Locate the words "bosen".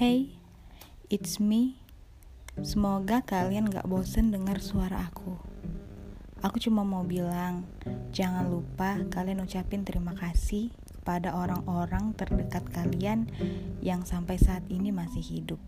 3.84-4.32